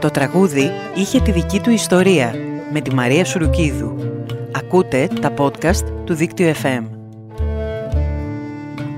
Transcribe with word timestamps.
Το 0.00 0.10
τραγούδι 0.10 0.70
είχε 0.94 1.20
τη 1.20 1.32
δική 1.32 1.60
του 1.60 1.70
ιστορία 1.70 2.34
με 2.72 2.80
τη 2.80 2.94
Μαρία 2.94 3.24
Σουρουκίδου. 3.24 3.96
Ακούτε 4.52 5.08
τα 5.20 5.34
podcast 5.38 5.84
του 6.04 6.14
Δίκτυου 6.14 6.52
FM. 6.62 6.99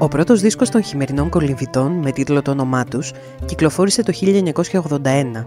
Ο 0.02 0.08
πρώτος 0.08 0.40
δίσκος 0.40 0.70
των 0.70 0.82
χειμερινών 0.82 1.28
κολυμβητών 1.28 1.92
με 1.92 2.12
τίτλο 2.12 2.42
το 2.42 2.50
όνομά 2.50 2.84
τους 2.84 3.12
κυκλοφόρησε 3.44 4.02
το 4.02 4.12
1981 4.82 5.44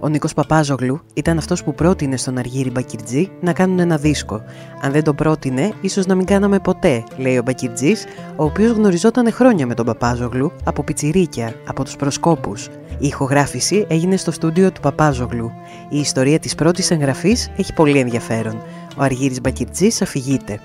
ο 0.00 0.08
Νίκος 0.08 0.34
Παπάζογλου 0.34 1.00
ήταν 1.14 1.38
αυτός 1.38 1.64
που 1.64 1.74
πρότεινε 1.74 2.16
στον 2.16 2.38
Αργύρι 2.38 2.70
Μπακυρτζή 2.70 3.30
να 3.40 3.52
κάνουν 3.52 3.78
ένα 3.78 3.96
δίσκο. 3.96 4.42
Αν 4.80 4.92
δεν 4.92 5.04
τον 5.04 5.14
πρότεινε, 5.14 5.72
ίσως 5.80 6.06
να 6.06 6.14
μην 6.14 6.26
κάναμε 6.26 6.58
ποτέ, 6.58 7.04
λέει 7.16 7.38
ο 7.38 7.42
Μπακυρτζής, 7.42 8.04
ο 8.36 8.44
οποίος 8.44 8.70
γνωριζόταν 8.70 9.32
χρόνια 9.32 9.66
με 9.66 9.74
τον 9.74 9.86
Παπάζογλου 9.86 10.52
από 10.64 10.82
πιτσιρίκια, 10.82 11.54
από 11.66 11.84
τους 11.84 11.96
προσκόπους. 11.96 12.66
Η 12.98 13.06
ηχογράφηση 13.06 13.86
έγινε 13.88 14.16
στο 14.16 14.30
στούντιο 14.30 14.72
του 14.72 14.80
Παπάζογλου. 14.80 15.52
Η 15.88 15.98
ιστορία 15.98 16.38
της 16.38 16.54
πρώτης 16.54 16.90
εγγραφής 16.90 17.50
έχει 17.56 17.72
πολύ 17.72 17.98
ενδιαφέρον. 17.98 18.62
Ο 18.96 19.02
Αργύρης 19.02 19.40
Μπακυρτζής 19.40 20.02
αφηγείται. 20.02 20.60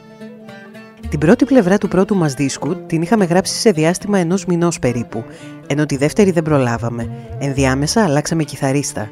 Την 1.09 1.19
πρώτη 1.19 1.45
πλευρά 1.45 1.77
του 1.77 1.87
πρώτου 1.87 2.15
μας 2.15 2.33
δίσκου 2.33 2.85
την 2.85 3.01
είχαμε 3.01 3.25
γράψει 3.25 3.53
σε 3.53 3.71
διάστημα 3.71 4.17
ενός 4.17 4.45
μηνός 4.45 4.79
περίπου, 4.79 5.23
ενώ 5.67 5.85
τη 5.85 5.97
δεύτερη 5.97 6.31
δεν 6.31 6.43
προλάβαμε. 6.43 7.09
Ενδιάμεσα 7.39 8.03
αλλάξαμε 8.03 8.43
κιθαρίστα. 8.43 9.09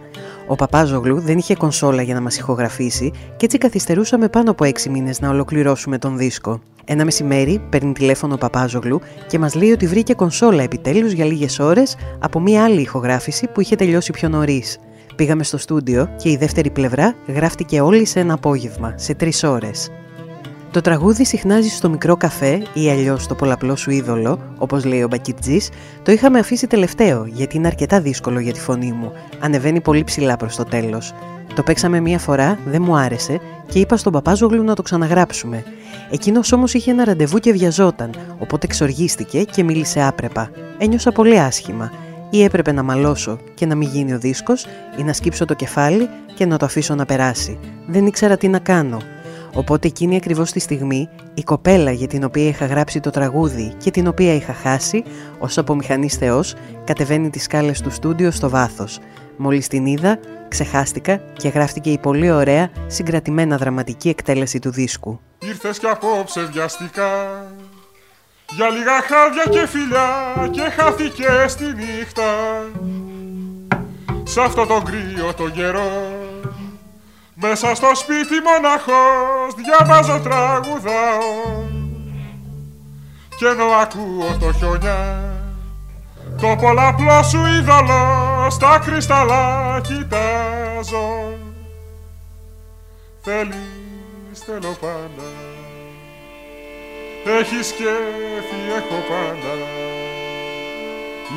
Ο 0.47 0.55
Παπάζογλου 0.55 1.19
δεν 1.19 1.37
είχε 1.37 1.55
κονσόλα 1.55 2.01
για 2.01 2.13
να 2.13 2.21
μας 2.21 2.37
ηχογραφήσει 2.37 3.11
και 3.37 3.45
έτσι 3.45 3.57
καθυστερούσαμε 3.57 4.29
πάνω 4.29 4.51
από 4.51 4.63
έξι 4.63 4.89
μήνες 4.89 5.19
να 5.19 5.29
ολοκληρώσουμε 5.29 5.97
τον 5.97 6.17
δίσκο. 6.17 6.61
Ένα 6.85 7.05
μεσημέρι 7.05 7.61
παίρνει 7.69 7.93
τηλέφωνο 7.93 8.33
ο 8.33 8.37
Παπάζογλου 8.37 9.01
και 9.27 9.39
μας 9.39 9.55
λέει 9.55 9.71
ότι 9.71 9.87
βρήκε 9.87 10.13
κονσόλα 10.13 10.63
επιτέλους 10.63 11.11
για 11.11 11.25
λίγες 11.25 11.59
ώρες 11.59 11.95
από 12.19 12.39
μία 12.39 12.63
άλλη 12.63 12.81
ηχογράφηση 12.81 13.47
που 13.47 13.61
είχε 13.61 13.75
τελειώσει 13.75 14.11
πιο 14.11 14.29
νωρίς. 14.29 14.77
Πήγαμε 15.15 15.43
στο 15.43 15.57
στούντιο 15.57 16.09
και 16.17 16.29
η 16.29 16.37
δεύτερη 16.37 16.69
πλευρά 16.69 17.13
γράφτηκε 17.27 17.81
όλη 17.81 18.05
σε 18.05 18.19
ένα 18.19 18.33
απόγευμα, 18.33 18.93
σε 18.97 19.13
τρεις 19.13 19.43
ώρες. 19.43 19.91
Το 20.77 20.83
τραγούδι 20.83 21.25
συχνάζει 21.25 21.69
στο 21.69 21.89
μικρό 21.89 22.15
καφέ 22.17 22.61
ή 22.73 22.89
αλλιώς 22.89 23.23
στο 23.23 23.35
πολλαπλό 23.35 23.75
σου 23.75 23.91
είδωλο, 23.91 24.39
όπως 24.57 24.85
λέει 24.85 25.03
ο 25.03 25.07
Μπακιτζής, 25.07 25.69
το 26.03 26.11
είχαμε 26.11 26.39
αφήσει 26.39 26.67
τελευταίο 26.67 27.25
γιατί 27.25 27.57
είναι 27.57 27.67
αρκετά 27.67 28.01
δύσκολο 28.01 28.39
για 28.39 28.53
τη 28.53 28.59
φωνή 28.59 28.91
μου. 28.91 29.11
Ανεβαίνει 29.39 29.81
πολύ 29.81 30.03
ψηλά 30.03 30.37
προς 30.37 30.55
το 30.55 30.63
τέλος. 30.63 31.13
Το 31.55 31.63
παίξαμε 31.63 31.99
μία 31.99 32.19
φορά, 32.19 32.59
δεν 32.65 32.81
μου 32.81 32.97
άρεσε 32.97 33.39
και 33.67 33.79
είπα 33.79 33.97
στον 33.97 34.11
Παπάζογλου 34.11 34.63
να 34.63 34.75
το 34.75 34.81
ξαναγράψουμε. 34.81 35.63
Εκείνος 36.11 36.51
όμως 36.51 36.73
είχε 36.73 36.91
ένα 36.91 37.03
ραντεβού 37.03 37.37
και 37.37 37.51
βιαζόταν, 37.51 38.09
οπότε 38.39 38.65
εξοργίστηκε 38.65 39.43
και 39.43 39.63
μίλησε 39.63 40.03
άπρεπα. 40.03 40.51
Ένιωσα 40.77 41.11
πολύ 41.11 41.39
άσχημα. 41.39 41.91
Ή 42.29 42.43
έπρεπε 42.43 42.71
να 42.71 42.83
μαλώσω 42.83 43.39
και 43.53 43.65
να 43.65 43.75
μην 43.75 43.89
γίνει 43.89 44.13
ο 44.13 44.19
δίσκος, 44.19 44.65
ή 44.97 45.03
να 45.03 45.13
σκύψω 45.13 45.45
το 45.45 45.53
κεφάλι 45.53 46.09
και 46.35 46.45
να 46.45 46.57
το 46.57 46.65
αφήσω 46.65 46.95
να 46.95 47.05
περάσει. 47.05 47.59
Δεν 47.87 48.05
ήξερα 48.05 48.37
τι 48.37 48.47
να 48.47 48.59
κάνω. 48.59 48.97
Οπότε 49.57 49.87
εκείνη 49.87 50.15
ακριβώς 50.15 50.51
τη 50.51 50.59
στιγμή 50.59 51.09
η 51.33 51.43
κοπέλα 51.43 51.91
για 51.91 52.07
την 52.07 52.23
οποία 52.23 52.47
είχα 52.47 52.65
γράψει 52.65 52.99
το 52.99 53.09
τραγούδι 53.09 53.73
και 53.77 53.91
την 53.91 54.07
οποία 54.07 54.33
είχα 54.33 54.53
χάσει 54.53 55.03
ως 55.39 55.57
απομηχανής 55.57 56.15
θεός 56.15 56.55
κατεβαίνει 56.83 57.29
τις 57.29 57.43
σκάλες 57.43 57.81
του 57.81 57.91
στούντιο 57.91 58.31
στο 58.31 58.49
βάθος. 58.49 58.99
Μόλις 59.37 59.67
την 59.67 59.85
είδα, 59.85 60.19
ξεχάστηκα 60.47 61.17
και 61.37 61.47
γράφτηκε 61.47 61.91
η 61.91 61.97
πολύ 61.97 62.31
ωραία 62.31 62.69
συγκρατημένα 62.87 63.57
δραματική 63.57 64.09
εκτέλεση 64.09 64.59
του 64.59 64.71
δίσκου. 64.71 65.19
Ήρθες 65.39 65.79
και 65.79 65.87
απόψε 65.87 66.49
βιαστικά 66.51 67.11
για 68.55 68.69
λίγα 68.69 69.01
χάδια 69.01 69.43
και 69.49 69.67
φιλιά 69.67 70.49
και 70.51 70.61
χάθηκε 70.61 71.25
στη 71.47 71.63
νύχτα 71.63 72.23
Σ' 74.23 74.37
αυτό 74.37 74.65
το 74.65 74.81
κρύο 74.85 75.33
το 75.33 75.49
καιρό 75.49 76.16
μέσα 77.39 77.75
στο 77.75 77.95
σπίτι 77.95 78.35
μοναχός 78.45 79.53
διαβάζω 79.55 80.19
τραγουδάω 80.19 81.63
Κι 83.37 83.45
ενώ 83.45 83.65
ακούω 83.65 84.37
το 84.39 84.53
χιονιά 84.53 85.31
Το 86.41 86.55
πολλαπλό 86.61 87.23
σου 87.23 87.45
είδωλο 87.45 88.47
στα 88.49 88.79
κρυσταλλά 88.85 89.81
κοιτάζω. 89.83 91.37
Θέλεις, 93.21 94.39
θέλω 94.45 94.77
πάντα. 94.81 95.29
Έχεις 97.39 97.71
κέφι, 97.71 98.59
έχω 98.77 99.03
πάντα. 99.09 99.53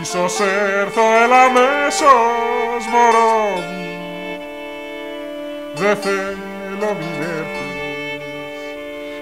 Ίσως 0.02 0.40
έρθω, 0.40 1.02
έλα 1.22 1.50
μέσος 1.50 2.86
μωρό 2.92 3.60
μου 3.60 3.89
δεν 5.80 5.96
θέλω 5.96 6.90
μην 6.98 7.22
έρθεις. 7.38 7.68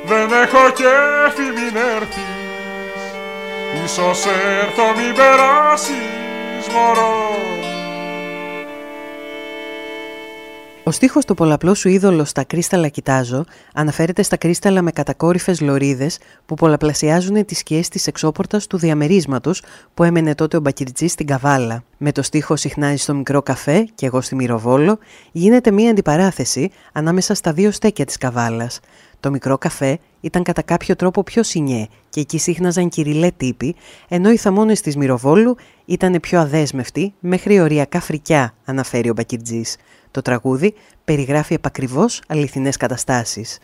Δεν 0.05 0.33
έχω 0.43 0.71
κέφι 0.79 1.49
μην 1.57 1.77
έρθεις. 1.97 2.39
Ίσως 3.85 4.27
έρθω 4.61 4.87
μην 4.97 5.15
περάσεις 5.15 6.67
μωρό 6.75 7.29
Ο 10.89 10.91
στίχος 10.91 11.25
του 11.25 11.35
πολλαπλό 11.35 11.75
σου 11.75 11.89
είδωλο 11.89 12.25
στα 12.25 12.45
κρίσταλα 12.45 12.89
κοιτάζω 12.89 13.45
αναφέρεται 13.75 14.23
στα 14.23 14.37
κρίσταλα 14.37 14.83
με 14.83 14.91
κατακόρυφες 14.91 15.61
λωρίδες 15.61 16.19
που 16.47 16.55
πολλαπλασιάζουν 16.55 17.45
τις 17.45 17.59
σκιές 17.59 17.89
της 17.89 18.07
εξώπορτας 18.07 18.67
του 18.67 18.79
διαμερίσματος 18.79 19.63
που 19.95 20.05
έμενε 20.05 20.35
τότε 20.35 20.57
ο 20.57 20.61
Μπακυρτζής 20.61 21.13
στην 21.13 21.27
Καβάλα. 21.27 21.83
Με 21.97 22.13
το 22.13 22.23
στίχο 22.23 22.57
συχνάζει 22.57 22.97
στο 22.97 23.15
μικρό 23.15 23.43
καφέ 23.43 23.89
και 23.95 24.07
εγώ 24.07 24.21
στη 24.21 24.35
Μυροβόλο 24.35 24.99
γίνεται 25.33 25.71
μία 25.71 25.91
αντιπαράθεση 25.91 26.71
ανάμεσα 26.93 27.35
στα 27.35 27.53
δύο 27.53 27.71
στέκια 27.71 28.05
της 28.05 28.17
Καβάλας. 28.17 28.81
Το 29.21 29.31
μικρό 29.31 29.59
καφέ 29.59 29.99
ήταν 30.21 30.43
κατά 30.43 30.63
κάποιο 30.63 30.97
τρόπο 30.97 31.23
πιο 31.23 31.43
σινιέ 31.43 31.87
και 32.09 32.21
εκεί 32.21 32.39
σύχναζαν 32.39 32.89
κυριλέ 32.89 33.31
τύποι, 33.31 33.75
ενώ 34.09 34.31
οι 34.31 34.37
θαμώνες 34.37 34.81
της 34.81 34.97
Μυροβόλου 34.97 35.57
ήταν 35.85 36.21
πιο 36.21 36.41
αδέσμευτοι 36.41 37.15
μέχρι 37.21 37.61
οριακά 37.61 38.01
φρικιά, 38.01 38.55
αναφέρει 38.65 39.11
ο 39.11 39.13
Μπακυρτζής. 39.13 39.77
Το 40.11 40.23
τραγούδι 40.23 40.75
περιγράφει 41.05 41.55
επακριβώς 41.55 42.23
αληθινές 42.27 42.77
καταστάσεις. 42.77 43.59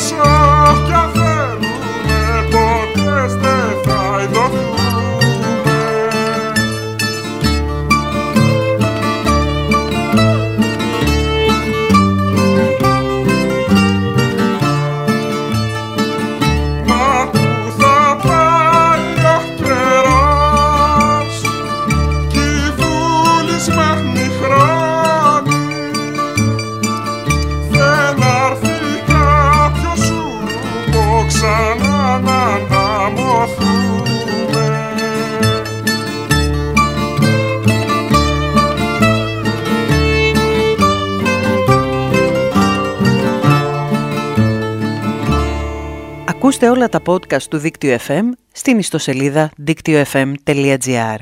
Russia. 0.00 0.29
Ακούστε 46.50 46.68
όλα 46.70 46.88
τα 46.88 47.00
podcast 47.06 47.42
του 47.42 47.58
Δίκτυο 47.58 47.96
FM 48.06 48.24
στην 48.52 48.78
ιστοσελίδα 48.78 49.50
δίκτυοfm.gr. 49.66 51.20